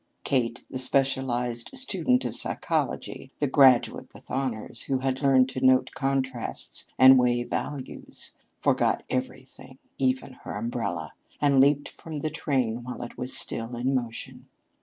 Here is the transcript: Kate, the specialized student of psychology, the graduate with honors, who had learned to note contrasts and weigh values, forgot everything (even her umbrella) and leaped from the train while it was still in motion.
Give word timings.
Kate, 0.23 0.63
the 0.67 0.79
specialized 0.79 1.69
student 1.77 2.25
of 2.25 2.35
psychology, 2.35 3.31
the 3.37 3.45
graduate 3.45 4.11
with 4.15 4.31
honors, 4.31 4.85
who 4.85 4.97
had 4.97 5.21
learned 5.21 5.47
to 5.49 5.61
note 5.63 5.91
contrasts 5.93 6.85
and 6.97 7.19
weigh 7.19 7.43
values, 7.43 8.31
forgot 8.57 9.03
everything 9.11 9.77
(even 9.99 10.33
her 10.43 10.53
umbrella) 10.57 11.13
and 11.39 11.59
leaped 11.61 11.87
from 11.87 12.21
the 12.21 12.31
train 12.31 12.81
while 12.83 13.03
it 13.03 13.15
was 13.15 13.37
still 13.37 13.75
in 13.75 13.93
motion. 13.93 14.47